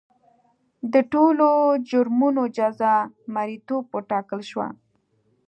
د 0.93 0.95
ټولو 1.11 1.47
جرمونو 1.89 2.43
جزا 2.57 2.95
مریتوب 3.33 3.83
وټاکل 3.95 4.39
شوه. 4.49 4.67